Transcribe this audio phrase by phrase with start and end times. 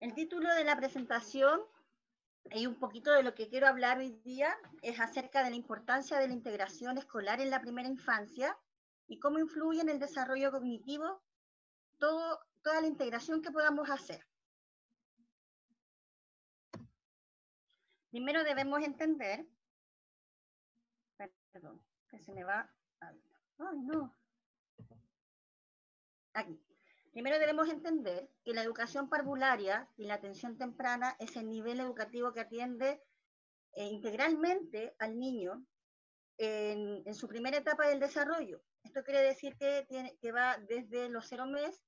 [0.00, 1.60] El título de la presentación
[2.52, 6.18] y un poquito de lo que quiero hablar hoy día es acerca de la importancia
[6.18, 8.56] de la integración escolar en la primera infancia
[9.08, 11.20] y cómo influye en el desarrollo cognitivo
[11.98, 14.24] toda la integración que podamos hacer.
[18.10, 19.46] Primero debemos entender,
[21.52, 23.20] perdón, que se me va, ay
[23.82, 24.16] no,
[26.34, 26.67] aquí.
[27.18, 32.32] Primero debemos entender que la educación parvularia y la atención temprana es el nivel educativo
[32.32, 33.02] que atiende
[33.72, 35.66] eh, integralmente al niño
[36.36, 38.62] en, su primera etapa del desarrollo.
[38.84, 41.82] Esto quiere decir que, va desde los cero meses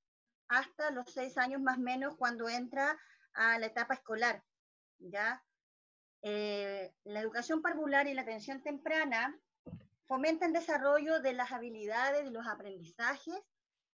[0.48, 2.98] hasta los seis años más o menos cuando entra
[3.32, 4.42] a la etapa escolar.
[4.98, 5.44] ¿ya?
[6.22, 9.38] Eh, la educación parvularia y la atención temprana
[10.08, 13.40] fomenta el desarrollo de las habilidades y los aprendizajes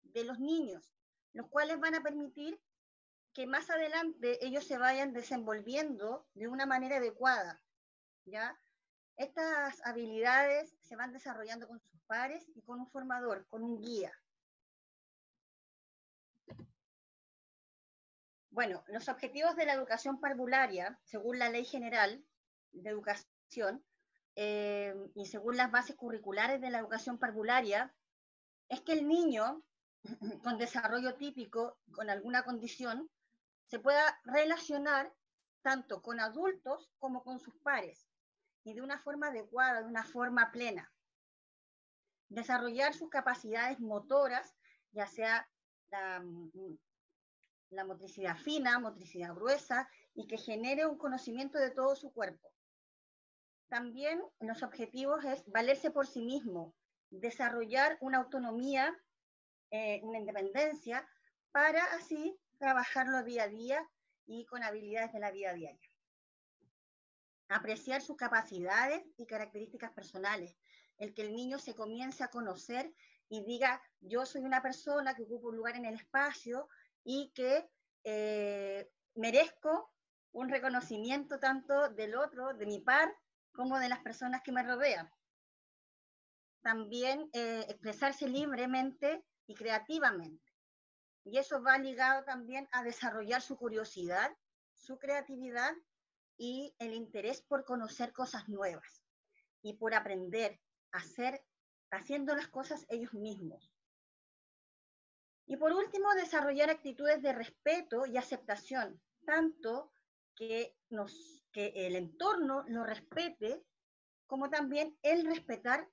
[0.02, 0.92] de los niños
[1.34, 2.60] los cuales van a permitir
[3.34, 7.62] que más adelante ellos se vayan desenvolviendo de una manera adecuada,
[8.26, 8.60] ¿ya?
[9.16, 14.12] Estas habilidades se van desarrollando con sus pares y con un formador, con un guía.
[18.50, 22.22] Bueno, los objetivos de la educación parvularia, según la Ley General
[22.74, 23.86] de Educación
[24.36, 27.96] eh, y según las bases curriculares de la educación parvularia,
[28.68, 29.64] es que el niño
[30.44, 33.10] con desarrollo típico, con alguna condición,
[33.68, 35.14] se pueda relacionar
[35.62, 38.08] tanto con adultos como con sus pares
[38.64, 40.92] y de una forma adecuada, de una forma plena.
[42.30, 44.56] Desarrollar sus capacidades motoras,
[44.92, 45.50] ya sea
[45.90, 46.78] la, mm,
[47.88, 52.52] motricidad fina, motricidad gruesa, y que genere un conocimiento de todo su cuerpo.
[53.70, 56.76] También los objetivos es valerse por sí mismo,
[57.10, 58.94] desarrollar una autonomía
[59.72, 61.08] eh, independencia
[61.52, 63.90] para así trabajarlo día a día
[64.26, 65.90] y con habilidades de la vida diaria.
[67.50, 70.56] Apreciar sus capacidades y características personales.
[70.98, 72.94] El que el niño se comience a conocer
[73.28, 76.70] y diga, yo soy una persona que ocupa un lugar en el espacio
[77.04, 77.70] y que
[78.04, 79.92] eh, merezco
[80.34, 83.14] un reconocimiento tanto del otro, de mi par,
[83.54, 85.10] como de las personas que me rodean.
[86.62, 90.52] También eh, expresarse libremente y creativamente.
[91.26, 94.32] Y eso va ligado también a desarrollar su curiosidad,
[94.76, 95.74] su creatividad
[96.38, 99.04] y el interés por conocer cosas nuevas
[99.62, 100.60] y por aprender
[100.94, 101.46] a hacer,
[101.92, 103.72] haciendo las cosas ellos mismos.
[105.46, 109.94] Y por último, desarrollar actitudes de respeto y aceptación, tanto
[110.36, 113.62] que, nos, que el entorno lo respete,
[114.28, 115.88] como también el respetar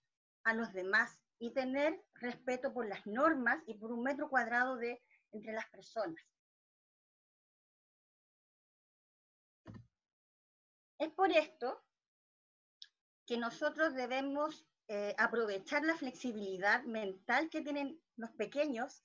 [0.45, 5.03] a los demás y tener respeto por las normas y por un metro cuadrado de
[5.33, 6.23] entre las personas.
[10.99, 11.85] Es por esto
[13.25, 19.05] que nosotros debemos eh, aprovechar la flexibilidad mental que tienen los pequeños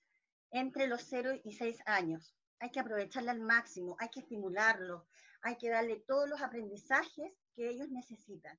[0.49, 2.33] entre los 0 y 6 años.
[2.59, 5.07] Hay que aprovecharla al máximo, hay que estimularlo,
[5.41, 8.57] hay que darle todos los aprendizajes que ellos necesitan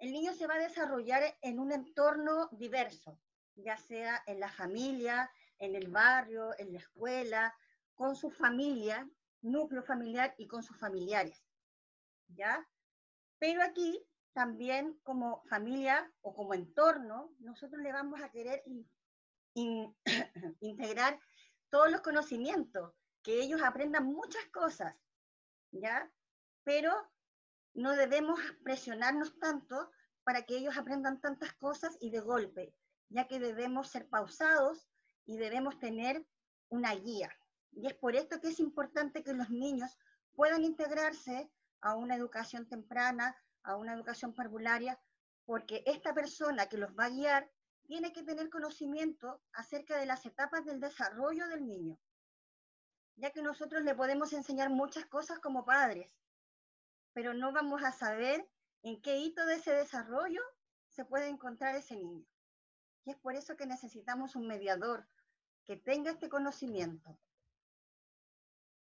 [0.00, 3.20] el niño se va a desarrollar en un entorno diverso,
[3.54, 7.54] ya sea en la familia, en el barrio, en la escuela,
[7.94, 9.08] con su familia,
[9.42, 11.44] núcleo familiar y con sus familiares.
[12.28, 12.66] ¿Ya?
[13.38, 14.02] Pero aquí
[14.32, 18.62] también como familia o como entorno, nosotros le vamos a querer
[20.60, 21.20] integrar
[21.68, 24.96] todos los conocimientos, que ellos aprendan muchas cosas,
[25.72, 26.10] ¿ya?
[26.64, 26.90] Pero
[27.74, 29.90] no debemos presionarnos tanto
[30.24, 32.74] para que ellos aprendan tantas cosas y de golpe,
[33.08, 34.88] ya que debemos ser pausados
[35.26, 36.26] y debemos tener
[36.68, 37.30] una guía.
[37.72, 39.96] Y es por esto que es importante que los niños
[40.34, 41.50] puedan integrarse
[41.80, 44.98] a una educación temprana, a una educación parvularia,
[45.44, 47.50] porque esta persona que los va a guiar
[47.86, 51.98] tiene que tener conocimiento acerca de las etapas del desarrollo del niño,
[53.16, 56.19] ya que nosotros le podemos enseñar muchas cosas como padres,
[57.12, 58.48] pero no vamos a saber
[58.82, 60.42] en qué hito de ese desarrollo
[60.88, 62.26] se puede encontrar ese niño.
[63.04, 65.06] Y es por eso que necesitamos un mediador
[65.64, 67.18] que tenga este conocimiento.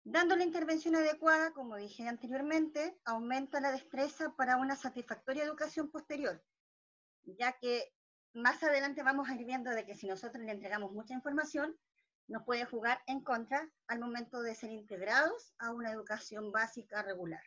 [0.05, 6.43] Dando la intervención adecuada, como dije anteriormente, aumenta la destreza para una satisfactoria educación posterior,
[7.23, 7.93] ya que
[8.33, 11.77] más adelante vamos a ir viendo de que si nosotros le entregamos mucha información,
[12.27, 17.43] nos puede jugar en contra al momento de ser integrados a una educación básica regular.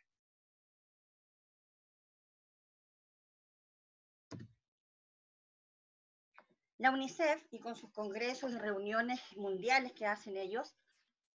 [6.79, 10.77] La UNICEF, y con sus congresos y reuniones mundiales que hacen ellos,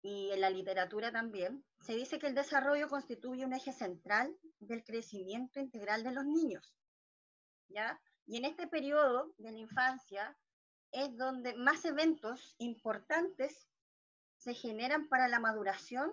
[0.01, 4.83] y en la literatura también, se dice que el desarrollo constituye un eje central del
[4.83, 6.73] crecimiento integral de los niños.
[7.69, 7.99] ¿ya?
[8.25, 10.37] Y en este periodo de la infancia
[10.91, 13.67] es donde más eventos importantes
[14.37, 16.11] se generan para la maduración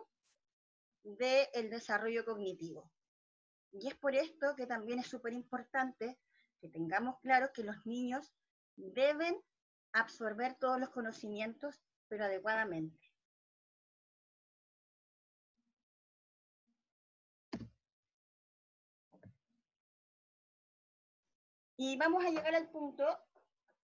[1.02, 2.90] del desarrollo cognitivo.
[3.72, 6.18] Y es por esto que también es súper importante
[6.60, 8.32] que tengamos claro que los niños
[8.76, 9.42] deben
[9.92, 13.06] absorber todos los conocimientos, pero adecuadamente.
[21.78, 23.04] Y vamos a llegar al punto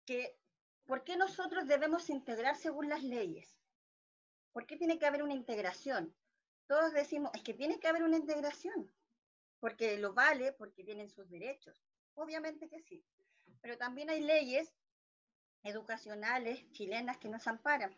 [0.05, 0.39] que,
[0.85, 3.59] ¿por qué nosotros debemos integrar según las leyes?
[4.53, 6.15] ¿Por qué tiene que haber una integración?
[6.67, 8.93] Todos decimos, es que tiene que haber una integración,
[9.59, 11.83] porque lo vale, porque tienen sus derechos.
[12.15, 13.03] Obviamente que sí,
[13.63, 14.75] pero también hay leyes
[15.63, 17.97] educacionales chilenas que nos amparan.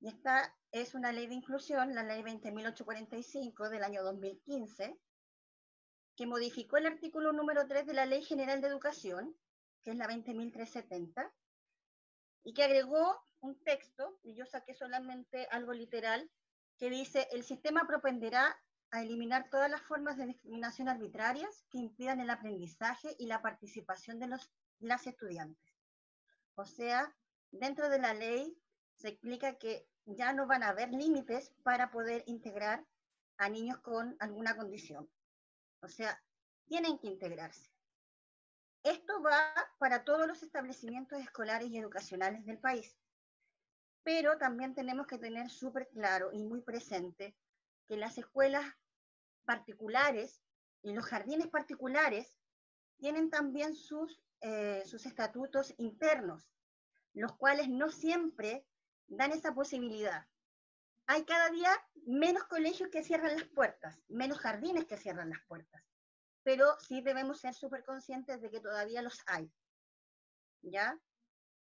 [0.00, 4.98] Y esta es una ley de inclusión, la ley 20.845 del año 2015,
[6.16, 9.36] que modificó el artículo número 3 de la Ley General de Educación,
[9.82, 11.30] que es la 20.370,
[12.44, 16.30] y que agregó un texto, y yo saqué solamente algo literal,
[16.78, 18.56] que dice, el sistema propenderá
[18.90, 24.18] a eliminar todas las formas de discriminación arbitrarias que impidan el aprendizaje y la participación
[24.18, 24.50] de los,
[24.80, 25.71] las estudiantes.
[26.54, 27.14] O sea,
[27.50, 28.56] dentro de la ley
[28.94, 32.84] se explica que ya no van a haber límites para poder integrar
[33.38, 35.10] a niños con alguna condición.
[35.80, 36.22] O sea,
[36.66, 37.70] tienen que integrarse.
[38.82, 42.96] Esto va para todos los establecimientos escolares y educacionales del país.
[44.02, 47.36] Pero también tenemos que tener súper claro y muy presente
[47.86, 48.64] que las escuelas
[49.44, 50.42] particulares
[50.82, 52.36] y los jardines particulares
[52.96, 56.50] tienen también sus, eh, sus estatutos internos,
[57.14, 58.66] los cuales no siempre
[59.06, 60.26] dan esa posibilidad.
[61.06, 61.70] Hay cada día
[62.06, 65.84] menos colegios que cierran las puertas, menos jardines que cierran las puertas,
[66.42, 69.48] pero sí debemos ser súper conscientes de que todavía los hay,
[70.62, 70.98] ¿ya?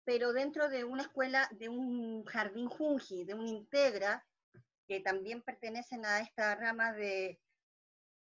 [0.04, 4.26] Pero dentro de una escuela, de un jardín Junji, de un Integra,
[4.88, 7.40] que también pertenecen a esta rama de,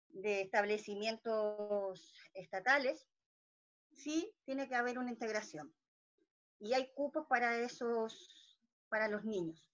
[0.08, 3.06] de establecimientos estatales,
[3.96, 5.74] sí tiene que haber una integración.
[6.58, 8.58] Y hay cupos para esos,
[8.88, 9.70] para los niños.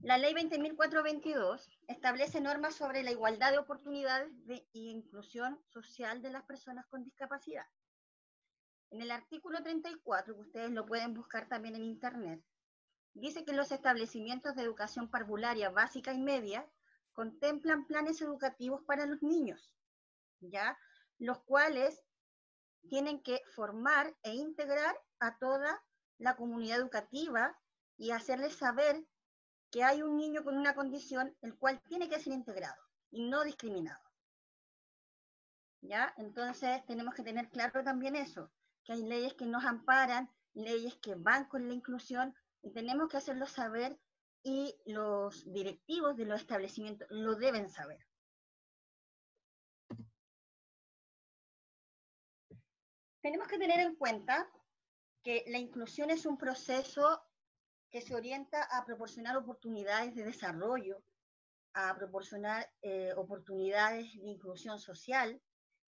[0.00, 6.30] La ley 20.422 establece normas sobre la igualdad de oportunidades de, y inclusión social de
[6.30, 7.66] las personas con discapacidad.
[8.90, 12.42] En el artículo 34, que ustedes lo pueden buscar también en internet,
[13.12, 16.64] dice que los establecimientos de educación parvularia básica y media
[17.12, 19.74] contemplan planes educativos para los niños,
[20.40, 20.78] ¿ya?
[21.18, 22.02] Los cuales
[22.88, 25.84] tienen que formar e integrar a toda
[26.18, 27.56] la comunidad educativa
[27.96, 29.04] y hacerles saber
[29.70, 33.44] que hay un niño con una condición el cual tiene que ser integrado y no
[33.44, 34.02] discriminado.
[35.80, 36.12] ¿Ya?
[36.16, 38.50] Entonces tenemos que tener claro también eso,
[38.84, 43.18] que hay leyes que nos amparan, leyes que van con la inclusión y tenemos que
[43.18, 43.98] hacerlo saber
[44.42, 48.07] y los directivos de los establecimientos lo deben saber.
[53.20, 54.48] Tenemos que tener en cuenta
[55.22, 57.22] que la inclusión es un proceso
[57.90, 61.02] que se orienta a proporcionar oportunidades de desarrollo,
[61.74, 65.40] a proporcionar eh, oportunidades de inclusión social,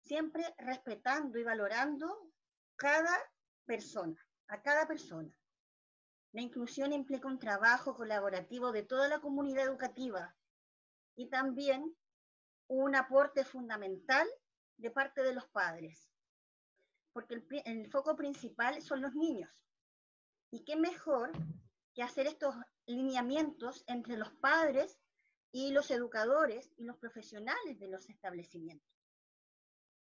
[0.00, 2.32] siempre respetando y valorando
[2.76, 3.16] cada
[3.66, 4.16] persona,
[4.48, 5.36] a cada persona.
[6.32, 10.34] La inclusión implica un trabajo colaborativo de toda la comunidad educativa
[11.16, 11.96] y también
[12.68, 14.26] un aporte fundamental
[14.76, 16.08] de parte de los padres,
[17.18, 19.50] porque el, el foco principal son los niños.
[20.52, 21.32] Y qué mejor
[21.92, 22.54] que hacer estos
[22.86, 25.00] lineamientos entre los padres
[25.50, 28.88] y los educadores y los profesionales de los establecimientos.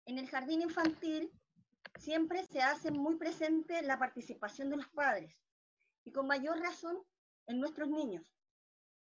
[0.04, 1.32] En el jardín infantil
[1.98, 5.34] siempre se hace muy presente la participación de los padres
[6.04, 7.02] y con mayor razón
[7.46, 8.30] en nuestros niños,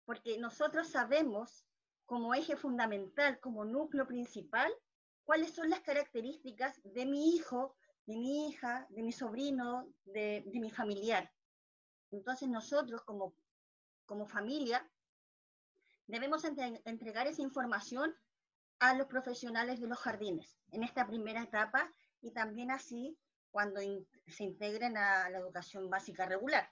[0.06, 1.66] porque nosotros sabemos
[2.06, 4.72] como eje fundamental, como núcleo principal,
[5.30, 7.76] cuáles son las características de mi hijo,
[8.10, 11.32] de mi hija, de mi sobrino, de, de mi familiar.
[12.10, 13.36] Entonces nosotros como,
[14.08, 14.90] como familia
[16.08, 18.16] debemos entregar esa información
[18.80, 23.16] a los profesionales de los jardines en esta primera etapa y también así
[23.52, 23.80] cuando
[24.26, 26.68] se integren a la educación básica regular.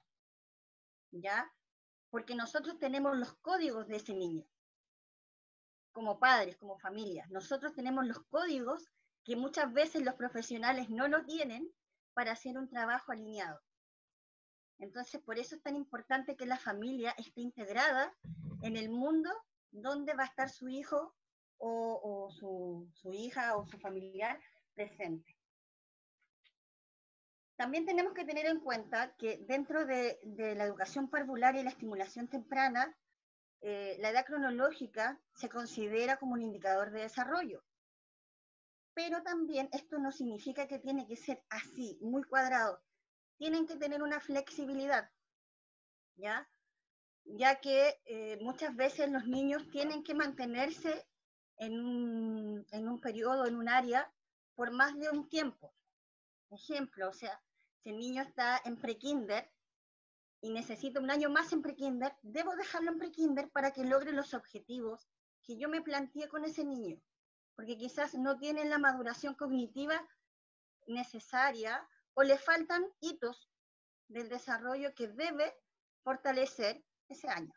[1.12, 1.54] ¿Ya?
[2.10, 4.44] Porque nosotros tenemos los códigos de ese niño,
[5.92, 7.28] como padres, como familia.
[7.30, 8.90] Nosotros tenemos los códigos
[9.28, 11.70] que muchas veces los profesionales no lo tienen
[12.14, 13.60] para hacer un trabajo alineado.
[14.80, 18.16] Entonces, por eso es tan importante que la familia esté integrada
[18.62, 19.30] en el mundo
[19.70, 21.14] donde va a estar su hijo
[21.58, 24.40] o, su, hija o su familiar
[24.76, 25.36] presente.
[27.58, 30.20] También tenemos que tener en cuenta que dentro de,
[30.56, 32.96] la educación parvularia y la estimulación temprana,
[33.60, 37.62] eh, la edad cronológica se considera como un indicador de desarrollo.
[38.98, 42.82] Pero también esto no significa que tiene que ser así, muy cuadrado.
[43.38, 45.12] Tienen que tener una flexibilidad,
[46.16, 46.50] ¿ya?
[47.24, 51.08] Ya que eh, muchas veces los niños tienen que mantenerse
[51.58, 54.12] en un, en un periodo, en un área,
[54.56, 55.76] por más de un tiempo.
[56.50, 57.40] Ejemplo, o sea,
[57.84, 59.48] si el niño está en prekinder
[60.42, 64.34] y necesita un año más en prekinder, debo dejarlo en prekinder para que logre los
[64.34, 65.08] objetivos
[65.44, 67.00] que yo me planteé con ese niño,
[67.58, 70.08] porque quizás no tiene la maduración cognitiva
[70.86, 73.50] necesaria o le faltan hitos
[74.08, 75.54] del desarrollo que debe
[76.04, 77.54] fortalecer ese año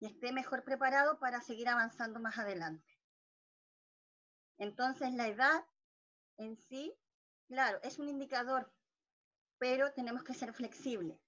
[0.00, 2.98] y esté mejor preparado para seguir avanzando más adelante.
[4.56, 5.62] Entonces, la edad
[6.38, 6.96] en sí,
[7.48, 8.72] claro, es un indicador,
[9.58, 11.20] pero tenemos que ser flexibles.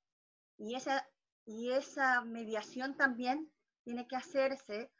[0.56, 1.06] Y esa,
[1.44, 3.52] y esa mediación también
[3.84, 4.90] tiene que hacerse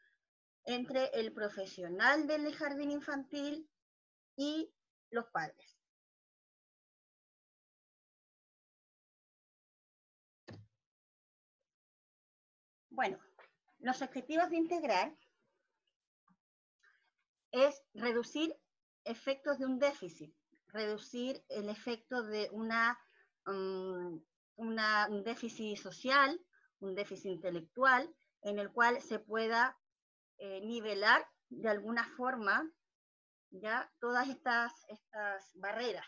[0.64, 3.68] entre el profesional del jardín infantil
[4.36, 4.72] y
[5.10, 5.78] los padres.
[12.90, 13.18] Bueno,
[13.78, 15.16] los objetivos de integrar
[17.50, 18.54] es reducir
[19.04, 20.34] efectos de un déficit,
[20.68, 22.98] reducir el efecto de una,
[23.46, 24.18] mm,
[24.56, 26.38] un déficit social,
[26.80, 29.78] un déficit intelectual, en el cual se pueda
[30.44, 32.68] eh, nivelar de alguna forma
[33.50, 36.04] ya todas estas, estas barreras.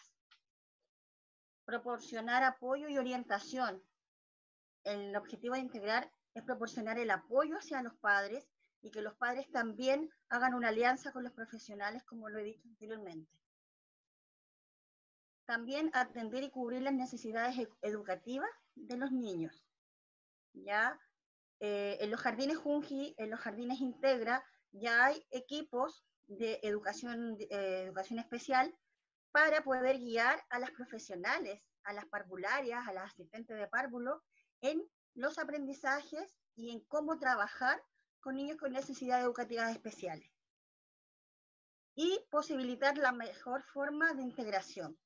[1.65, 3.81] Proporcionar apoyo y orientación.
[4.83, 8.45] El objetivo de integrar es proporcionar el apoyo hacia los padres
[8.83, 12.67] y que los padres también hagan una alianza con los profesionales, como lo he dicho
[12.67, 13.31] anteriormente.
[15.47, 19.65] También atender y cubrir las necesidades e-, educativas de los niños.
[20.55, 20.99] Ya
[21.61, 27.83] eh, en los jardines Junji, en los jardines Integra, ya hay equipos de educación, eh,
[27.85, 28.75] educación especial
[29.31, 34.23] para poder guiar a las profesionales, a las parvularias, a las asistentes de párvulo
[34.61, 34.83] en
[35.15, 37.83] los aprendizajes y en cómo trabajar
[38.21, 40.31] con niños con necesidades educativas especiales.
[41.95, 44.99] Y posibilitar la mejor forma de integración.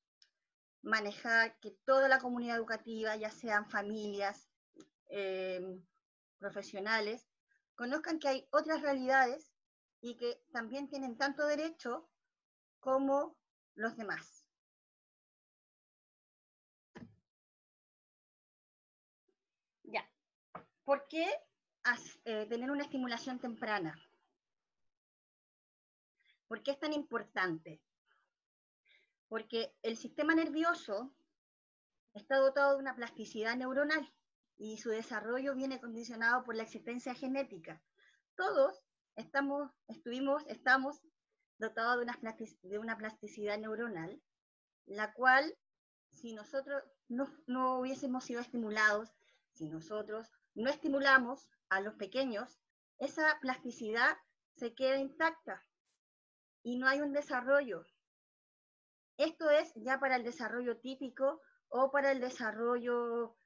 [0.83, 4.49] Manejar que toda la comunidad educativa, ya sean familias,
[5.11, 5.61] eh,
[6.39, 7.29] profesionales,
[7.75, 9.53] conozcan que hay otras realidades
[10.01, 12.09] y que también tienen tanto derecho
[12.81, 13.37] como
[13.75, 14.39] los demás.
[20.89, 21.27] ¿Por qué
[22.25, 23.95] eh, tener una estimulación temprana?
[26.47, 27.83] ¿Por qué es tan importante?
[29.29, 31.15] Porque el sistema nervioso
[32.15, 34.11] está dotado de una plasticidad neuronal
[34.59, 37.81] y su desarrollo viene condicionado por la existencia genética.
[38.37, 38.83] Todos
[39.15, 41.01] estamos, estuvimos, estamos
[41.59, 44.21] dotados de una, de una plasticidad neuronal,
[44.87, 45.57] la cual,
[46.13, 49.15] si nosotros no, no hubiésemos sido estimulados,
[49.53, 52.59] si nosotros no estimulamos a los pequeños,
[52.99, 54.17] esa plasticidad
[54.57, 55.65] se queda intacta
[56.65, 57.87] y no hay un desarrollo.
[59.17, 63.37] Esto es ya para el desarrollo típico o para el desarrollo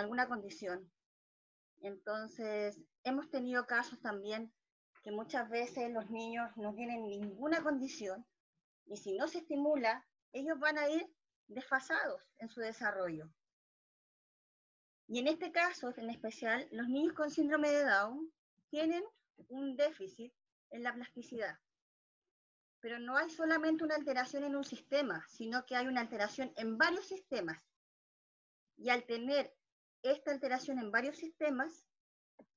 [0.00, 0.90] alguna condición.
[1.82, 4.52] Entonces, hemos tenido casos también
[5.02, 8.26] que muchas veces los niños no tienen ninguna condición
[8.86, 11.06] y si no se estimula, ellos van a ir
[11.46, 13.30] desfasados en su desarrollo.
[15.06, 18.32] Y en este caso, en especial, los niños con síndrome de Down
[18.68, 19.02] tienen
[19.48, 20.32] un déficit
[20.70, 21.58] en la plasticidad.
[22.80, 26.78] Pero no hay solamente una alteración en un sistema, sino que hay una alteración en
[26.78, 27.62] varios sistemas.
[28.76, 29.52] Y al tener
[30.02, 31.84] esta alteración en varios sistemas,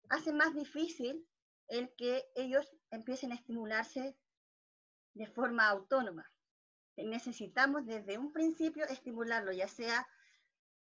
[0.09, 1.27] hace más difícil
[1.67, 4.17] el que ellos empiecen a estimularse
[5.13, 6.29] de forma autónoma.
[6.97, 10.07] Necesitamos desde un principio estimularlo, ya sea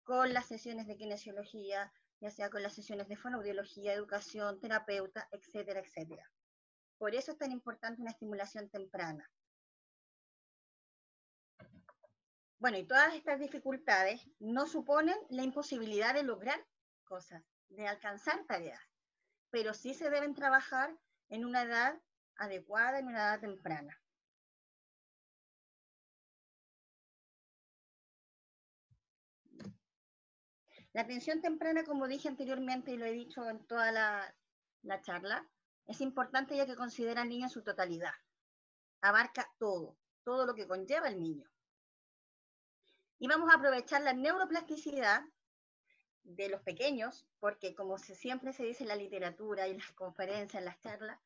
[0.03, 5.79] con las sesiones de kinesiología, ya sea con las sesiones de fonoaudiología, educación, terapeuta, etcétera,
[5.79, 6.29] etcétera.
[6.97, 9.29] Por eso es tan importante una estimulación temprana.
[12.59, 16.59] Bueno, y todas estas dificultades no suponen la imposibilidad de lograr
[17.05, 18.81] cosas, de alcanzar tareas,
[19.49, 20.93] pero sí se deben trabajar
[21.29, 21.97] en una edad
[22.35, 23.97] adecuada, en una edad temprana.
[30.91, 34.35] La atención temprana, como dije anteriormente y lo he dicho en toda la,
[34.81, 35.47] la charla,
[35.85, 38.13] es importante ya que considera al niño en su totalidad.
[38.99, 41.49] Abarca todo, todo lo que conlleva el niño.
[43.19, 45.21] Y vamos a aprovechar la neuroplasticidad
[46.23, 50.61] de los pequeños, porque como siempre se dice en la literatura y en las conferencias,
[50.61, 51.19] en las charlas,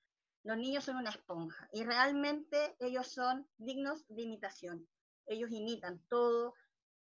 [0.43, 4.89] los niños son una esponja y realmente ellos son dignos de imitación.
[5.27, 6.55] Ellos imitan todo,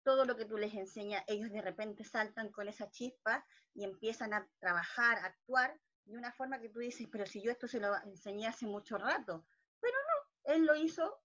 [0.03, 4.33] todo lo que tú les enseñas, ellos de repente saltan con esa chispa y empiezan
[4.33, 7.81] a trabajar, a actuar de una forma que tú dices, pero si yo esto se
[7.81, 9.45] lo enseñé hace mucho rato,
[9.81, 11.21] pero no, él lo hizo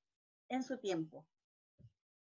[0.48, 1.26] en su tiempo.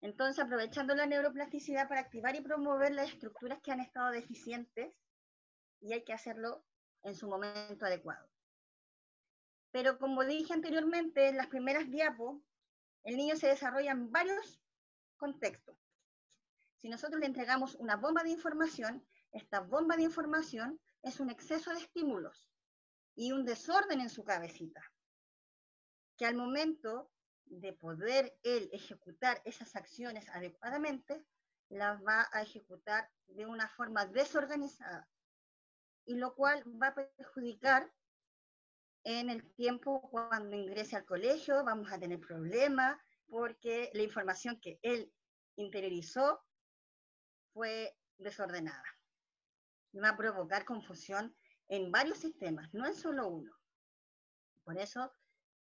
[0.00, 4.94] Entonces, aprovechando la neuroplasticidad para activar y promover las estructuras que han estado deficientes,
[5.80, 6.64] y hay que hacerlo
[7.02, 8.28] en su momento adecuado.
[9.70, 12.40] Pero como dije anteriormente, en las primeras diapos,
[13.04, 14.60] el niño se desarrolla en varios
[15.16, 15.76] contextos.
[16.76, 21.72] Si nosotros le entregamos una bomba de información, esta bomba de información es un exceso
[21.72, 22.48] de estímulos
[23.14, 24.82] y un desorden en su cabecita,
[26.16, 27.10] que al momento
[27.50, 31.24] de poder él ejecutar esas acciones adecuadamente,
[31.68, 35.08] las va a ejecutar de una forma desorganizada,
[36.04, 37.92] y lo cual va a perjudicar
[39.04, 44.78] en el tiempo cuando ingrese al colegio, vamos a tener problemas porque la información que
[44.82, 45.12] él
[45.56, 46.42] interiorizó
[47.52, 48.84] fue desordenada.
[50.02, 51.34] Va a provocar confusión
[51.68, 53.52] en varios sistemas, no en solo uno.
[54.64, 55.12] Por eso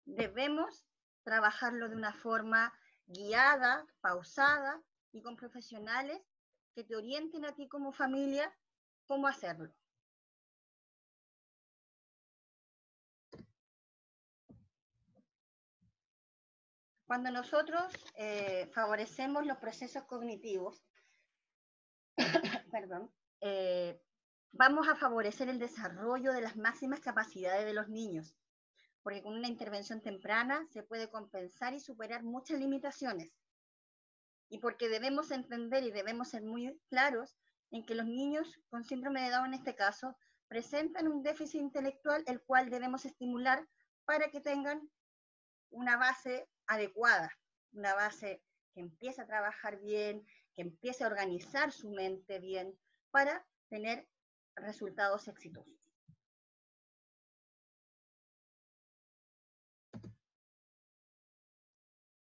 [0.05, 0.85] debemos
[1.26, 2.73] trabajarlo de una forma
[3.09, 4.80] guiada, pausada
[5.11, 6.23] y con profesionales
[6.73, 8.56] que te orienten a ti como familia
[9.06, 9.75] cómo hacerlo.
[17.09, 20.80] Cuando nosotros eh, favorecemos los procesos cognitivos,
[22.71, 24.00] perdón, eh,
[24.52, 28.37] vamos a favorecer el desarrollo de las máximas capacidades de los niños
[29.06, 33.30] porque con una intervención temprana se puede compensar y superar muchas limitaciones.
[34.49, 37.38] Y porque debemos entender y debemos ser muy claros
[37.71, 40.16] en que los niños con síndrome de Down en este caso
[40.49, 43.64] presentan un déficit intelectual el cual debemos estimular
[44.06, 44.90] para que tengan
[45.71, 47.30] una base adecuada,
[47.75, 48.42] una base
[48.75, 52.76] que empiece a trabajar bien, que empiece a organizar su mente bien
[53.12, 54.08] para tener
[54.56, 55.85] resultados exitosos.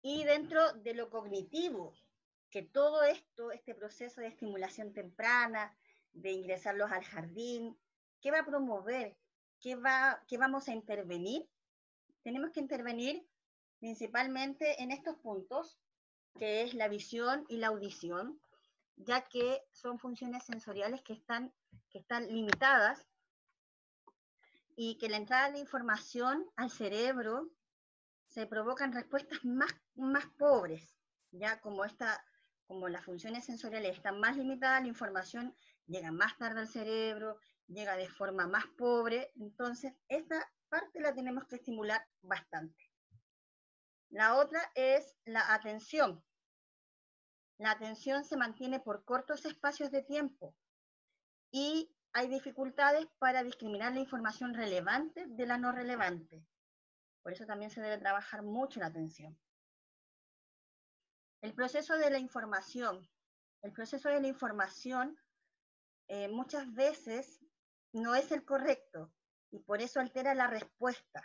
[0.07, 1.95] Y dentro de lo cognitivo,
[2.51, 5.75] que todo esto, este proceso de estimulación temprana,
[6.13, 7.75] de ingresarlos al jardín,
[8.21, 9.17] ¿qué va a promover?
[9.59, 11.49] ¿Qué, va, qué vamos a intervenir?
[12.21, 13.27] Tenemos que intervenir
[13.79, 15.79] principalmente en estos puntos,
[16.37, 18.39] que es la visión y la audición,
[18.97, 21.51] ya que son funciones sensoriales que están,
[21.89, 23.07] que están limitadas
[24.75, 27.49] y que la entrada de información al cerebro
[28.35, 30.93] se provocan respuestas más, más pobres,
[31.31, 32.21] ya como, esta,
[32.67, 35.55] como las funciones sensoriales están más limitadas, la información
[35.87, 41.45] llega más tarde al cerebro, llega de forma más pobre, entonces esta parte la tenemos
[41.45, 42.91] que estimular bastante.
[44.09, 46.21] La otra es la atención.
[47.57, 50.53] La atención se mantiene por cortos espacios de tiempo
[51.51, 56.45] y hay dificultades para discriminar la información relevante de la no relevante.
[57.25, 59.35] Por eso también se debe trabajar mucho la atención.
[61.41, 63.09] El proceso de la información.
[63.63, 65.17] El proceso de la información
[66.07, 67.43] eh, muchas veces
[67.93, 69.11] no es el correcto
[69.49, 71.23] y por eso altera la respuesta.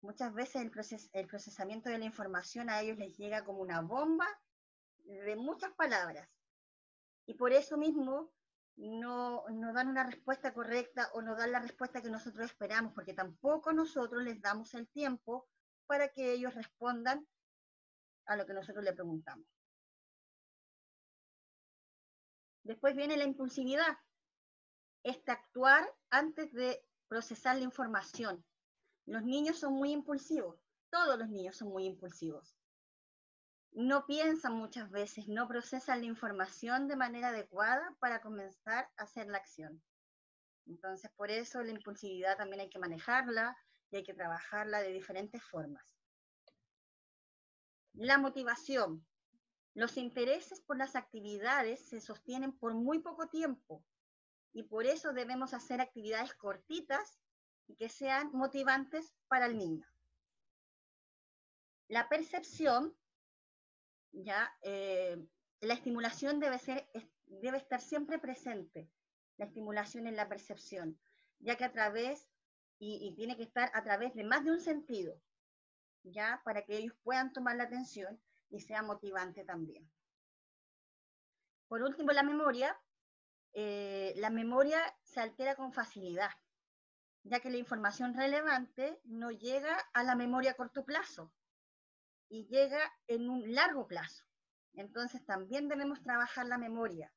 [0.00, 0.72] Muchas veces el,
[1.12, 4.26] el procesamiento de la información a ellos les llega como una bomba
[5.04, 6.28] de muchas palabras.
[7.24, 8.32] Y por eso mismo
[8.78, 13.12] no, no dan una respuesta correcta o no dan la respuesta que nosotros esperamos, porque
[13.12, 15.48] tampoco nosotros les damos el tiempo
[15.86, 17.26] para que ellos respondan
[18.26, 19.46] a lo que nosotros le preguntamos.
[22.62, 23.98] Después viene la impulsividad,
[25.02, 28.44] este actuar antes de procesar la información.
[29.06, 30.60] Los niños son muy impulsivos,
[30.90, 32.57] todos los niños son muy impulsivos
[33.78, 39.28] no piensan muchas veces, no procesan la información de manera adecuada para comenzar a hacer
[39.28, 39.80] la acción.
[40.66, 43.56] Entonces, por eso la impulsividad también hay que manejarla
[43.92, 45.84] y hay que trabajarla de diferentes formas.
[47.92, 49.06] La motivación.
[49.74, 53.84] Los intereses por las actividades se sostienen por muy poco tiempo
[54.52, 57.20] y por eso debemos hacer actividades cortitas
[57.68, 59.86] y que sean motivantes para el niño.
[61.86, 62.96] La percepción
[64.24, 65.16] ya eh,
[65.60, 66.88] la estimulación debe ser
[67.26, 68.90] debe estar siempre presente
[69.36, 70.98] la estimulación en la percepción,
[71.38, 72.28] ya que a través,
[72.80, 75.20] y, tiene que estar a través de más de un sentido,
[76.02, 79.88] ya para que ellos puedan tomar la atención y sea motivante también.
[81.68, 82.76] Por último, la memoria.
[83.52, 86.30] Eh, la memoria se altera con facilidad,
[87.22, 91.32] ya que la información relevante no llega a la memoria a corto plazo
[92.28, 94.24] y llega en un largo plazo.
[94.74, 97.12] Entonces también debemos trabajar la memoria,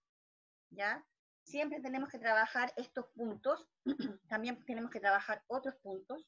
[0.69, 1.06] ¿ya?
[1.43, 3.67] Siempre tenemos que trabajar estos puntos,
[4.30, 6.28] también tenemos que trabajar otros puntos,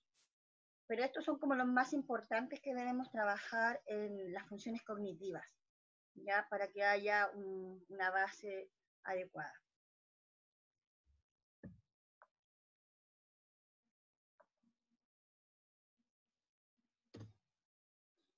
[0.87, 5.47] pero estos son como los más importantes que debemos trabajar en las funciones cognitivas,
[6.15, 6.45] ¿ya?
[6.49, 8.69] Para que haya una base
[9.03, 9.62] adecuada.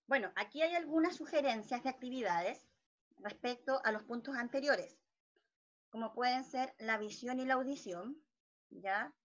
[0.07, 2.67] Bueno, aquí hay algunas sugerencias de actividades
[3.17, 4.99] respecto a los puntos anteriores,
[5.89, 8.21] como pueden ser la visión y la audición,
[8.69, 9.15] ¿ya?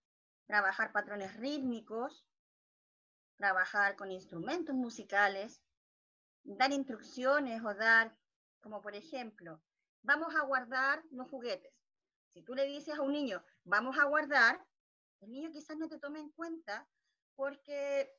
[0.47, 2.25] Trabajar patrones rítmicos,
[3.37, 5.61] trabajar con instrumentos musicales,
[6.45, 8.17] dar instrucciones o dar,
[8.63, 9.61] como por ejemplo,
[10.03, 11.75] vamos a guardar los juguetes.
[12.33, 14.65] Si tú le dices a un niño, vamos a guardar,
[15.21, 16.89] el niño quizás no te tome en cuenta
[17.35, 18.11] porque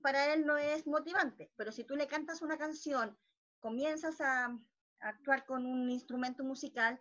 [0.00, 3.18] para él no es motivante, pero si tú le cantas una canción,
[3.60, 4.58] comienzas a,
[5.02, 7.00] actuar con un instrumento musical,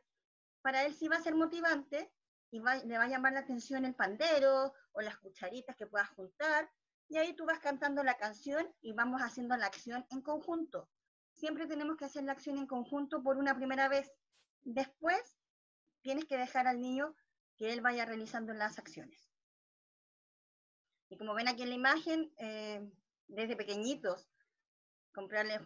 [0.62, 2.14] para él sí va a ser motivante
[2.50, 6.70] y le va a llamar la atención el pandero o las cucharitas que puedas juntar,
[7.10, 10.90] y ahí tú vas cantando la canción y vamos haciendo la acción en conjunto.
[11.34, 14.12] Siempre tenemos que hacer la acción en conjunto por una primera vez.
[14.62, 15.40] Después
[16.02, 17.16] tienes que dejar al niño
[17.58, 19.29] que él vaya realizando las acciones.
[21.10, 22.88] Y como ven aquí en la imagen, eh,
[23.28, 24.30] desde pequeñitos,
[25.12, 25.62] comprarles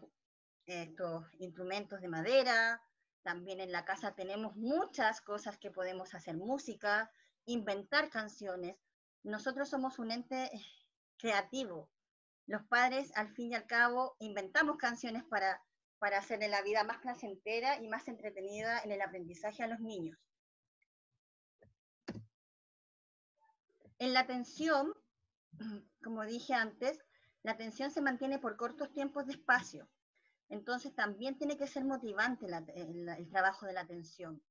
[0.65, 2.81] estos instrumentos de madera.
[3.23, 7.11] También en la casa tenemos muchas cosas que podemos hacer música,
[7.45, 8.77] inventar canciones.
[9.23, 10.49] Nosotros somos un ente
[11.17, 11.89] creativo.
[12.47, 15.63] Los padres, al fin y al cabo, inventamos canciones para,
[15.99, 20.17] para hacerle la vida más placentera y más entretenida en el aprendizaje a los niños.
[23.99, 24.93] En la atención,
[26.03, 26.99] como dije antes,
[27.43, 29.89] la atención se mantiene por cortos tiempos de espacio.
[30.49, 34.41] Entonces también tiene que ser motivante el, trabajo de la atención.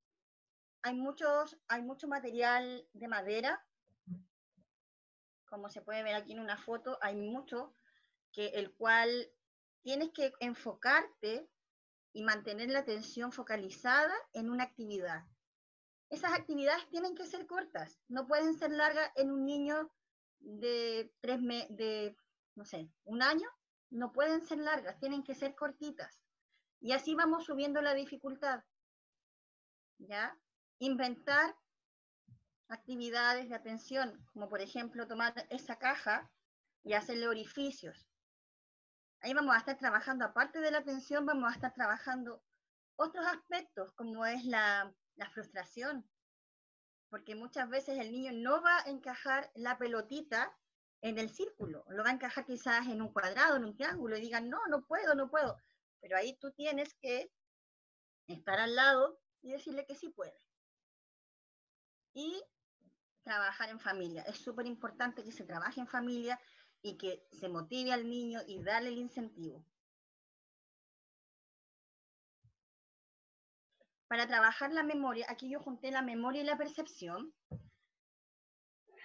[0.83, 3.65] Hay, muchos, hay mucho material de madera,
[5.47, 7.75] como se puede ver aquí en una foto, hay mucho
[8.33, 9.31] que el cual
[9.83, 11.49] tienes que enfocarte
[12.15, 15.25] y mantener la atención focalizada en una actividad.
[16.09, 19.91] Esas actividades tienen que ser cortas, no pueden ser largas en un niño
[20.43, 22.17] de, tres de
[22.55, 23.49] no sé, un año,
[23.91, 26.21] no pueden ser largas, tienen que ser cortitas.
[26.81, 28.65] Y así vamos subiendo la dificultad.
[29.99, 30.37] ¿Ya?
[30.79, 31.55] Inventar
[32.69, 36.31] actividades de atención, como por ejemplo tomar esa caja
[36.83, 38.09] y hacerle orificios.
[39.21, 42.43] Ahí vamos a estar trabajando, aparte de la atención, vamos a estar trabajando
[42.97, 46.09] otros aspectos, como es la, la frustración,
[47.13, 50.51] porque muchas veces el niño no va a encajar la pelotita
[51.03, 54.23] en el círculo, lo va a encajar quizás en un cuadrado, en un triángulo, y
[54.23, 55.59] digan, no, no puedo, no puedo.
[56.01, 57.31] Pero ahí tú tienes que
[58.29, 60.41] estar al lado y decirle que sí puede.
[62.15, 62.43] Y
[63.25, 64.23] trabajar en familia.
[64.23, 66.41] Es súper importante que se trabaje en familia
[66.81, 69.63] y que se motive al niño y darle el incentivo.
[74.13, 77.33] Para trabajar la memoria, aquí yo junté la memoria y la percepción.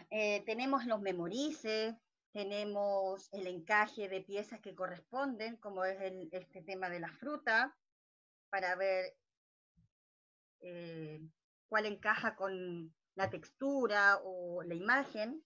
[0.10, 1.96] Eh, tenemos los memorices,
[2.34, 5.98] tenemos el encaje de piezas que corresponden, como es
[6.34, 7.74] este tema de la fruta,
[8.50, 9.16] para ver
[10.60, 11.22] eh,
[11.70, 15.42] cuál encaja con la textura o la imagen,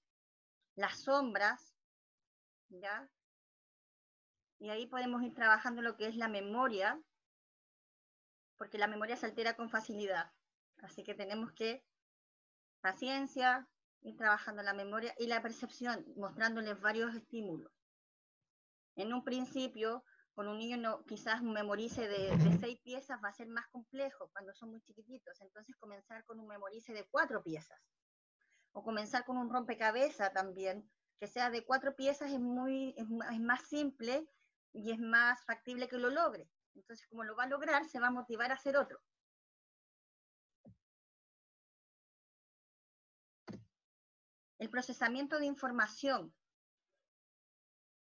[0.74, 1.76] las sombras,
[2.70, 3.08] ¿ya?
[4.58, 7.00] Y ahí podemos ir trabajando lo que es la memoria,
[8.62, 10.32] porque la memoria se altera con facilidad.
[10.84, 11.84] Así que tenemos que
[12.80, 13.68] paciencia,
[14.02, 17.72] ir trabajando la memoria y la percepción, mostrándoles varios estímulos.
[18.96, 20.04] En un principio,
[20.36, 24.54] con un niño no, quizás memorice de, seis piezas va a ser más complejo cuando
[24.54, 27.82] son muy chiquititos, entonces comenzar con un memorice de cuatro piezas.
[28.74, 30.88] O comenzar con un rompecabezas también,
[31.20, 34.30] que sea de cuatro piezas es, muy, es más simple
[34.72, 36.48] y es más factible que lo logre.
[36.76, 39.00] Entonces, como lo va a lograr, se va a motivar a hacer otro.
[44.60, 46.34] El procesamiento de información.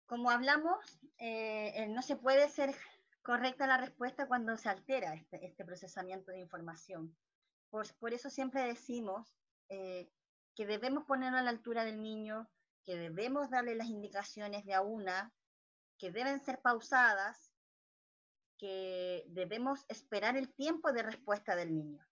[0.06, 2.74] Como hablamos, eh, no se puede ser
[3.22, 7.16] correcta la respuesta cuando se altera este, este procesamiento de información.
[7.70, 9.36] por, eso siempre decimos
[9.68, 10.08] eh,
[10.54, 12.48] que debemos ponernos a la altura del niño,
[12.84, 15.32] que debemos darle las indicaciones de a una,
[15.98, 17.52] que deben ser pausadas,
[18.58, 22.06] que debemos esperar el tiempo de respuesta del niño,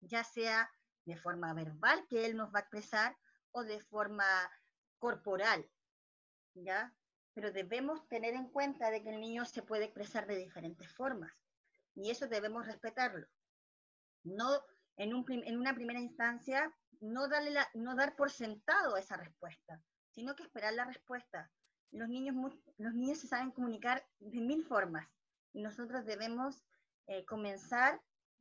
[0.00, 0.70] ya sea
[1.04, 3.16] de forma verbal que él nos va a expresar
[3.52, 4.24] o de forma
[4.98, 5.68] corporal,
[6.54, 6.94] ¿ya?
[7.34, 11.32] Pero debemos tener en cuenta de que el niño se puede expresar de diferentes formas
[11.94, 13.26] y eso debemos respetarlo.
[14.22, 14.64] No
[14.96, 20.44] en, en una primera instancia, no, darle no dar por sentado esa respuesta, sino que
[20.44, 21.50] esperar la respuesta.
[21.90, 22.34] Los niños,
[22.78, 25.06] los niños se saben comunicar de mil formas
[25.62, 26.64] nosotros debemos
[27.06, 28.00] eh, comenzar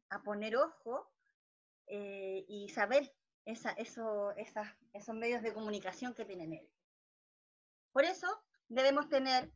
[0.09, 1.11] a poner ojo
[1.87, 3.13] eh, y saber
[3.45, 4.35] esos
[5.15, 6.73] medios de comunicación que tienen ellos.
[7.91, 8.27] Por eso
[8.69, 9.51] debemos tener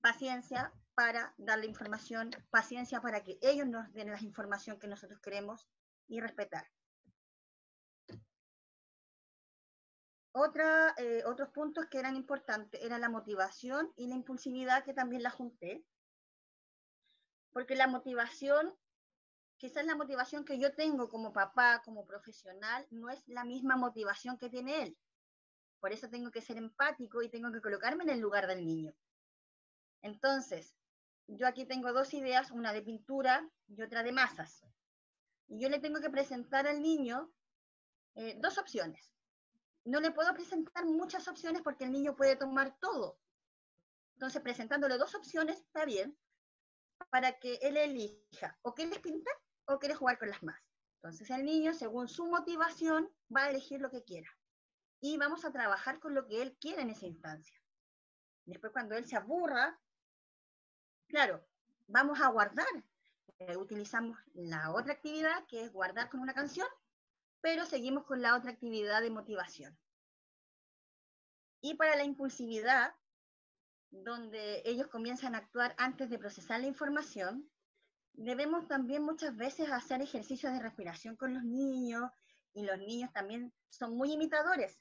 [0.00, 5.68] paciencia para darle información, paciencia para que ellos nos den la información que nosotros queremos
[6.08, 6.66] y respetar.
[10.32, 15.22] Otra, eh, otros puntos que eran importantes era la motivación y la impulsividad, que también
[15.22, 15.84] la junté.
[17.56, 18.76] Porque la motivación,
[19.56, 24.36] quizás la motivación que yo tengo como papá, como profesional, no es la misma motivación
[24.36, 24.98] que tiene él.
[25.80, 28.92] Por eso tengo que ser empático y tengo que colocarme en el lugar del niño.
[30.02, 30.76] Entonces,
[31.28, 34.62] yo aquí tengo dos ideas, una de pintura y otra de masas.
[35.48, 37.32] Y yo le tengo que presentar al niño
[38.16, 39.14] eh, dos opciones.
[39.86, 43.18] No le puedo presentar muchas opciones porque el niño puede tomar todo.
[44.12, 46.18] Entonces, presentándole dos opciones está bien
[47.10, 49.34] para que él elija o quiere pintar
[49.66, 50.60] o quiere jugar con las más.
[50.96, 54.28] Entonces, el niño, según su motivación, va a elegir lo que quiera.
[55.00, 57.60] Y vamos a trabajar con lo que él quiere en esa instancia.
[58.44, 59.78] Después, cuando él se aburra,
[61.08, 61.46] claro,
[61.86, 62.66] vamos a guardar
[63.38, 66.66] eh, utilizamos la otra actividad que es guardar con una canción,
[67.40, 69.78] pero seguimos con la otra actividad de motivación.
[71.60, 72.94] Y para la impulsividad,
[73.90, 77.50] donde ellos comienzan a actuar antes de procesar la información,
[78.12, 82.10] debemos también muchas veces hacer ejercicios de respiración con los niños
[82.54, 84.80] y los niños también son muy imitadores.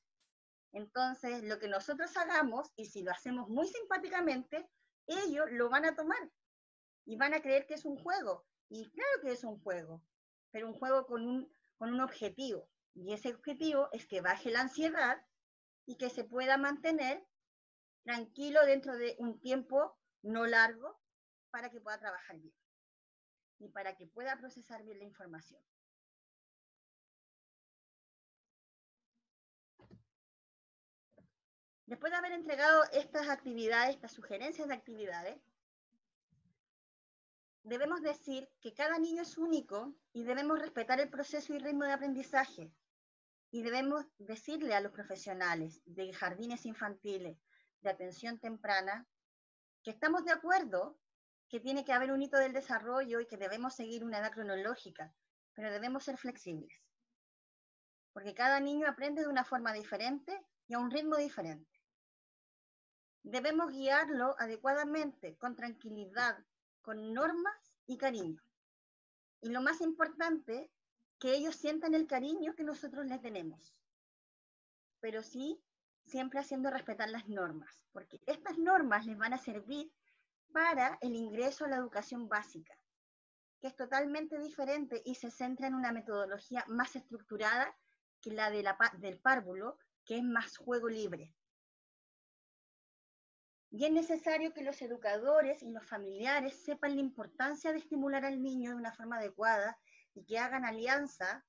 [0.71, 4.69] Entonces, lo que nosotros hagamos, y si lo hacemos muy simpáticamente,
[5.07, 6.31] ellos lo van a tomar
[7.05, 8.45] y van a creer que es un juego.
[8.69, 10.01] Y claro que es un juego,
[10.51, 12.69] pero un juego con un, con un objetivo.
[12.93, 15.21] Y ese objetivo es que baje la ansiedad
[15.85, 17.25] y que se pueda mantener
[18.05, 20.97] tranquilo dentro de un tiempo no largo
[21.49, 22.53] para que pueda trabajar bien
[23.59, 25.61] y para que pueda procesar bien la información.
[31.87, 35.39] Después de haber entregado estas actividades, estas sugerencias de actividades,
[37.63, 41.93] debemos decir que cada niño es único y debemos respetar el proceso y ritmo de
[41.93, 42.71] aprendizaje.
[43.51, 47.37] Y debemos decirle a los profesionales de jardines infantiles,
[47.85, 49.07] de atención temprana,
[49.83, 50.97] que estamos de acuerdo
[51.47, 55.13] que tiene que haber un hito del desarrollo y que debemos seguir una edad cronológica,
[55.53, 56.73] pero debemos ser flexibles.
[58.11, 61.71] Porque cada niño aprende de una forma diferente y a un ritmo diferente.
[63.21, 66.43] Debemos guiarlo adecuadamente, con tranquilidad,
[66.81, 68.41] con normas y cariño.
[69.41, 70.71] Y lo más importante,
[71.19, 73.75] que ellos sientan el cariño que nosotros les tenemos.
[74.99, 75.61] Pero sí,
[76.05, 79.91] siempre haciendo respetar las normas, porque estas normas les van a servir
[80.51, 82.73] para el ingreso a la educación básica,
[83.59, 87.75] que es totalmente diferente y se centra en una metodología más estructurada
[88.21, 91.33] que la, de la del párvulo, que es más juego libre.
[93.71, 98.41] Y es necesario que los educadores y los familiares sepan la importancia de estimular al
[98.41, 99.77] niño de una forma adecuada
[100.13, 101.43] y que hagan alianza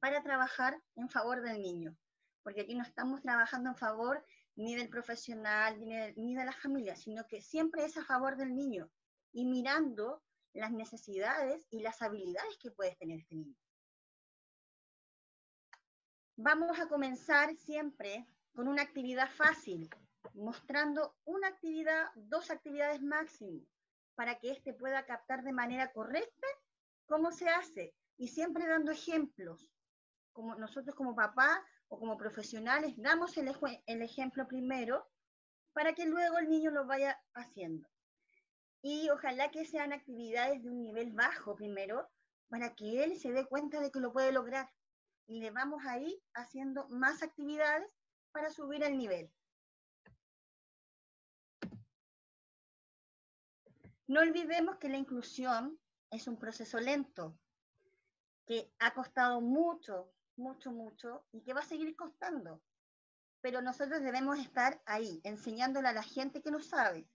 [0.00, 1.96] para trabajar en favor del niño.
[2.44, 7.26] Porque aquí no estamos trabajando en favor ni del profesional ni de, la familia, sino
[7.26, 8.88] que siempre es a favor del niño
[9.32, 13.56] y mirando las necesidades y las habilidades que puede tener este niño.
[16.36, 19.88] Vamos a comenzar siempre con una actividad fácil,
[20.34, 23.66] mostrando una actividad, dos actividades máximo,
[24.14, 26.46] para que éste pueda captar de manera correcta
[27.06, 29.72] cómo se hace y siempre dando ejemplos.
[30.32, 33.52] Como nosotros como papá o como profesionales damos el,
[33.86, 35.06] el ejemplo primero
[35.72, 37.88] para que luego el niño lo vaya haciendo.
[38.82, 42.08] Y ojalá que sean actividades de un nivel bajo primero
[42.48, 44.70] para que él se dé cuenta de que lo puede lograr.
[45.26, 47.90] Y le vamos a ir haciendo más actividades
[48.30, 49.32] para subir el nivel.
[54.06, 57.38] No olvidemos que la inclusión es un proceso lento
[58.46, 62.62] que ha costado mucho, mucho, mucho y que va a seguir costando.
[63.40, 67.08] Pero nosotros debemos estar ahí, enseñándole a la gente que no sabe,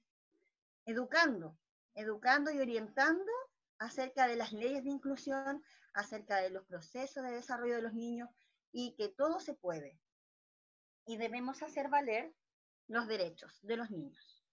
[0.85, 1.57] educando,
[1.95, 3.31] educando y orientando
[3.79, 8.29] acerca de las leyes de inclusión, acerca de los procesos de desarrollo de los niños
[8.71, 9.99] y que todo se puede.
[11.05, 12.33] Y debemos hacer valer
[12.87, 14.43] los derechos de los niños.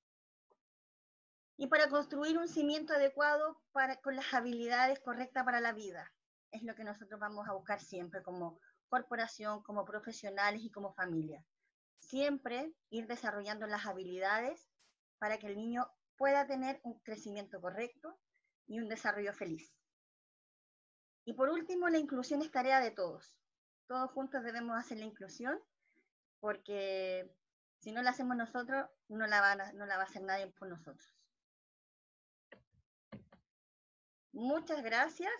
[1.58, 6.12] Y para construir un cimiento adecuado para, con las habilidades correctas para la vida,
[6.56, 11.44] es lo que nosotros vamos a buscar siempre como corporación, como profesionales y como familia.
[11.98, 14.68] Siempre ir desarrollando las habilidades
[15.18, 18.18] para que el niño pueda tener un crecimiento correcto
[18.66, 19.72] y un desarrollo feliz.
[21.24, 23.36] Y por último, la inclusión es tarea de todos.
[23.86, 25.60] Todos juntos debemos hacer la inclusión
[26.40, 27.30] porque
[27.78, 30.68] si no la hacemos nosotros, no la, va no la va a hacer nadie por
[30.68, 31.12] nosotros.
[34.32, 35.32] Muchas gracias.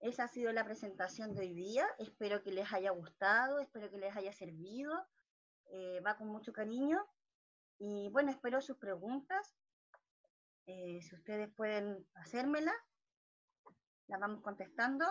[0.00, 1.86] Esa ha sido la presentación de hoy día.
[1.98, 5.06] Espero que les haya gustado, espero que les haya servido.
[5.66, 7.04] Eh, va con mucho cariño.
[7.78, 9.56] Y bueno, espero sus preguntas.
[10.66, 12.72] Eh, si ustedes pueden hacérmela,
[14.08, 15.06] la vamos contestando.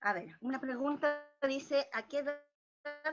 [0.00, 2.42] A ver, una pregunta dice, ¿a qué edad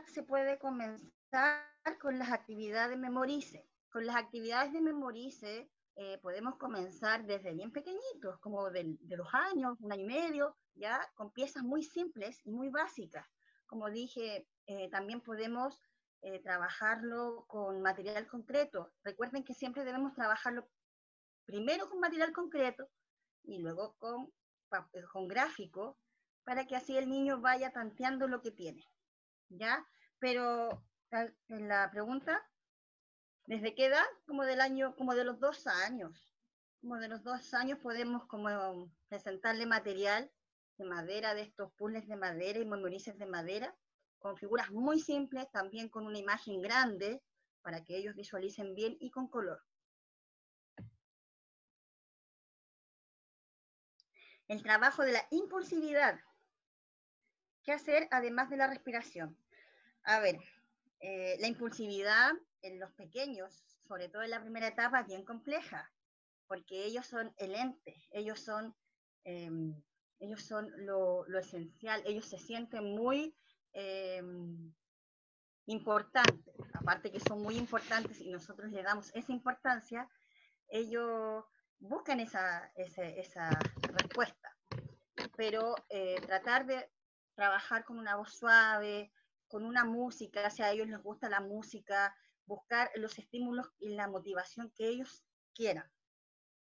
[0.08, 1.64] se puede comenzar
[2.02, 3.70] con las actividades Memorice?
[3.90, 9.30] Con las actividades de Memorice eh, podemos comenzar desde bien pequeñitos, como de, de dos
[9.34, 13.28] años, un año y medio, ya con piezas muy simples y muy básicas.
[13.66, 15.82] Como dije, eh, también podemos
[16.22, 18.94] eh, trabajarlo con material concreto.
[19.04, 20.70] Recuerden que siempre debemos trabajarlo
[21.46, 22.88] primero con material concreto
[23.44, 24.32] y luego con,
[25.12, 25.98] con gráfico
[26.44, 28.86] para que así el niño vaya tanteando lo que tiene.
[29.50, 29.86] ¿Ya?
[30.20, 32.42] Pero en la pregunta,
[33.50, 34.06] ¿desde qué edad?
[34.28, 36.36] Como del año, como de los dos años.
[36.82, 40.32] Como de los dos años podemos como presentarle material
[40.78, 43.76] de madera, de estos puzzles de madera y memorices de madera,
[44.20, 47.24] con figuras muy simples, también con una imagen grande,
[47.64, 49.66] para que ellos visualicen bien y con color.
[54.48, 56.20] El trabajo de la impulsividad
[57.64, 59.36] ¿Qué hacer además de la respiración?
[60.04, 60.40] A ver,
[61.00, 65.92] eh, la impulsividad en los pequeños, sobre todo en la primera etapa, bien compleja,
[66.48, 68.76] porque ellos son el ente, ellos son,
[69.24, 69.76] em,
[70.20, 73.36] ellos son lo, esencial, ellos se sienten muy
[73.74, 74.74] em,
[75.68, 80.10] importantes, aparte que son muy importantes y nosotros le damos esa importancia,
[80.68, 81.46] ellos
[81.80, 83.50] buscan esa, esa
[83.82, 84.58] respuesta,
[85.38, 86.90] pero eh, tratar de
[87.36, 89.12] trabajar con una voz suave,
[89.48, 92.16] con una música, si a ellos les gusta la música,
[92.50, 95.90] buscar los estímulos y la motivación que ellos quieran.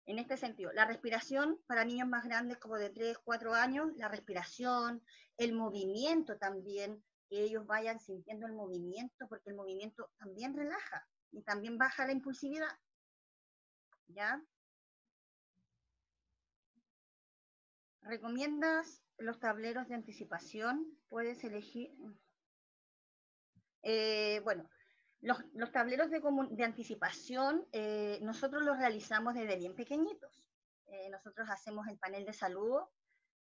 [0.06, 4.08] En este sentido, la respiración para niños más grandes como de 3, 4 años, la
[4.08, 5.02] respiración,
[5.36, 11.42] el movimiento también, que ellos vayan sintiendo el movimiento, porque el movimiento también relaja y
[11.42, 12.78] también baja la impulsividad.
[14.06, 14.40] ¿Ya?
[18.02, 21.90] ¿Recomiendas los tableros de anticipación, puedes elegir...
[23.82, 24.68] Eh, bueno,
[25.24, 30.44] los, tableros de, anticipación eh, nosotros los realizamos desde bien pequeñitos.
[30.86, 32.92] Eh, nosotros hacemos el panel de saludo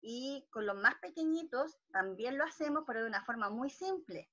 [0.02, 4.30] y con los más pequeñitos también lo hacemos, pero de una forma muy simple.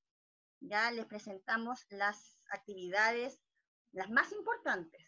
[0.59, 3.39] Ya les presentamos las actividades,
[3.93, 5.01] las más importantes.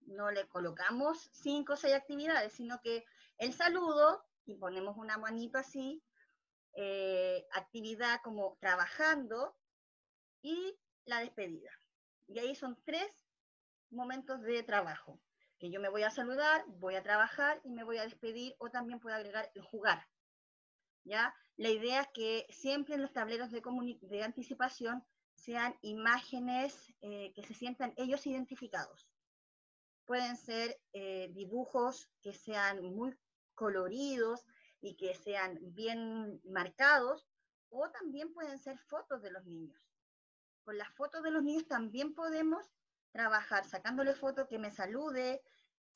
[0.00, 3.04] No le colocamos cinco o seis actividades, sino que
[3.36, 6.02] el saludo y ponemos una manito así,
[6.72, 9.54] eh, actividad como trabajando
[10.40, 11.70] y la despedida.
[12.26, 13.26] Y ahí son tres
[13.90, 15.20] momentos de trabajo,
[15.58, 18.70] que yo me voy a saludar, voy a trabajar y me voy a despedir o
[18.70, 20.06] también puedo agregar el jugar.
[21.04, 21.34] ¿Ya?
[21.56, 23.62] La idea es que siempre en los tableros de,
[24.02, 25.04] de anticipación
[25.36, 29.08] sean imágenes eh, que se sientan ellos identificados.
[30.04, 33.16] Pueden ser eh, dibujos que sean muy
[33.54, 34.44] coloridos
[34.80, 37.26] y que sean bien marcados,
[37.70, 39.80] o también pueden ser fotos de los niños.
[40.66, 42.66] Con las fotos de los niños también podemos
[43.12, 45.40] trabajar, sacándole foto que me salude,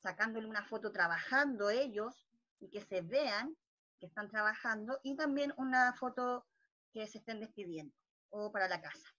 [0.01, 2.25] sacándole una foto trabajando ellos
[2.57, 3.57] y que se vean
[3.99, 6.47] que están trabajando, y también una foto
[6.93, 7.93] que se estén despidiendo
[8.29, 9.13] o para la casa.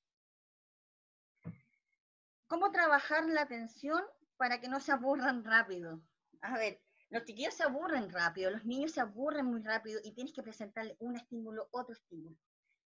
[2.46, 4.02] ¿Cómo trabajar la atención
[4.38, 6.00] para que no se aburran rápido?
[6.40, 6.80] A ver,
[7.10, 10.96] los chiquillos se aburren rápido, los niños se aburren muy rápido y tienes que presentarle
[10.98, 12.38] un estímulo, otro estímulo.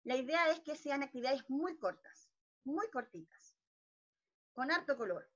[0.05, 2.24] La idea es que sean actividades muy cortas,
[2.65, 3.55] muy cortitas,
[4.53, 5.29] con harto color.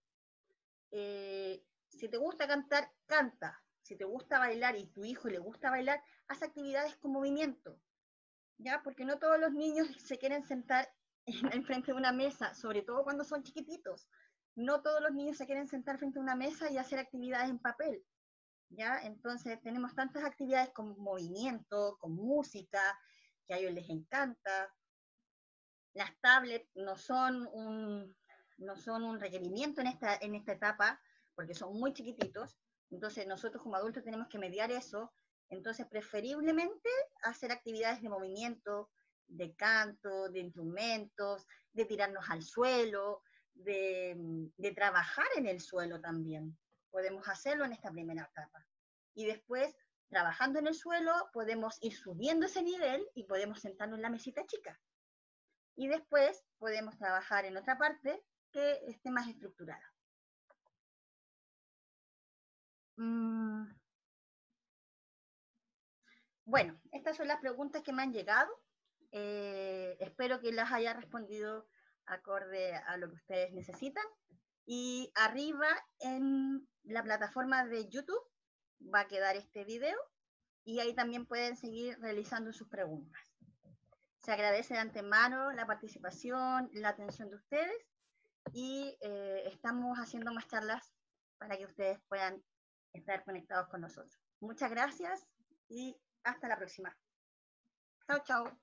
[0.92, 3.64] Eh, Si te gusta cantar, canta.
[3.82, 7.80] Si te gusta bailar y tu hijo le gusta bailar, haz actividades con movimiento.
[8.58, 8.82] ¿Ya?
[8.84, 10.88] Porque no todos los niños se quieren sentar
[11.26, 14.08] enfrente de una mesa, sobre todo cuando son chiquititos.
[14.56, 17.60] No todos los niños se quieren sentar frente a una mesa y hacer actividades en
[17.60, 18.06] papel.
[18.70, 19.00] ¿Ya?
[19.04, 22.82] Entonces tenemos tantas actividades con movimiento, con música,
[23.48, 24.72] que a ellos les encanta.
[25.94, 28.16] Las tablets no son un,
[28.58, 31.02] no son un requerimiento en esta, en esta etapa,
[31.36, 32.58] porque son muy chiquititos,
[32.92, 35.14] entonces nosotros como adultos tenemos que mediar eso,
[35.50, 36.90] entonces preferiblemente
[37.24, 38.90] hacer actividades de movimiento,
[39.28, 43.24] de canto, de instrumentos, de tirarnos al suelo,
[43.54, 44.16] de,
[44.58, 46.58] de trabajar en el suelo también.
[46.92, 48.66] Podemos hacerlo en esta primera etapa.
[49.14, 49.76] Y después,
[50.10, 54.46] trabajando en el suelo, podemos ir subiendo ese nivel y podemos sentarnos en la mesita
[54.46, 54.80] chica.
[55.80, 58.22] Y después podemos trabajar en otra parte
[58.52, 59.94] que esté más estructurada.
[62.98, 63.64] Mm.
[66.44, 68.52] Bueno, estas son las preguntas que me han llegado.
[69.14, 71.70] Eh, espero que las haya respondido
[72.08, 74.06] acorde a lo que ustedes necesitan.
[74.66, 75.70] Y arriba
[76.00, 78.28] en la plataforma de YouTube
[78.94, 79.98] va a quedar este video
[80.66, 83.29] y ahí también pueden seguir realizando sus preguntas.
[84.20, 87.88] Se agradece de antemano la participación, la atención de ustedes
[88.54, 90.94] y eh, estamos haciendo más charlas
[91.38, 92.44] para que ustedes puedan
[92.94, 94.20] estar conectados con nosotros.
[94.42, 95.26] Muchas gracias
[95.70, 96.96] y hasta la próxima.
[98.08, 98.60] Chao, chao.